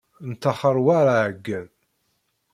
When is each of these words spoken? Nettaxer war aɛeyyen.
Nettaxer 0.29 0.77
war 0.85 1.05
aɛeyyen. 1.15 1.67